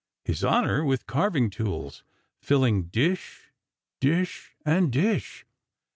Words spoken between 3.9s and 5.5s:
dish, and dish.